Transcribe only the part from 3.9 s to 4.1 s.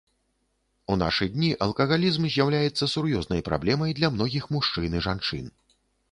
для